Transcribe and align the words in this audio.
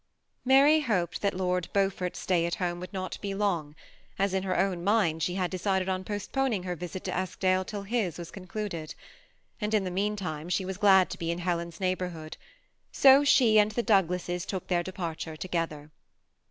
Mary 0.43 0.79
hoped 0.79 1.21
that 1.21 1.35
Lord 1.35 1.69
Beaufort's 1.73 2.17
stay 2.17 2.47
at 2.47 2.55
home 2.55 2.79
would 2.79 2.91
not 2.91 3.19
be 3.21 3.35
long, 3.35 3.75
as 4.17 4.33
in 4.33 4.41
her 4.41 4.57
own 4.57 4.83
mind 4.83 5.21
she 5.21 5.35
had 5.35 5.51
decided 5.51 5.87
on 5.87 6.03
postponing 6.03 6.63
her 6.63 6.75
visit 6.75 7.03
to 7.03 7.15
Eskdale 7.15 7.63
till 7.63 7.83
his 7.83 8.17
was 8.17 8.31
concluded; 8.31 8.95
and, 9.59 9.75
in 9.75 9.83
the 9.83 9.91
mean 9.91 10.15
time, 10.15 10.49
she 10.49 10.65
was 10.65 10.77
glad 10.77 11.11
to 11.11 11.19
be 11.19 11.29
in 11.29 11.37
Helen's 11.37 11.79
neighborhood: 11.79 12.35
so 12.91 13.23
she 13.23 13.59
and 13.59 13.73
the 13.73 13.83
Douglases 13.83 14.43
took 14.43 14.69
their 14.69 14.81
departure 14.81 15.37
together. 15.37 15.91